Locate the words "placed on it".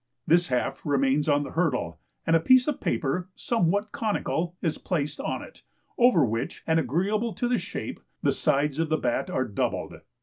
4.79-5.61